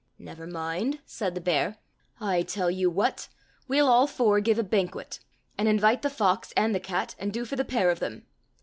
[0.17, 1.77] "Never mind," said the bear,"
[2.19, 3.29] I tell you what,
[3.67, 5.19] we'll all four give a banquet,
[5.59, 8.25] and invite the fox and the cat, and do for the pair of them.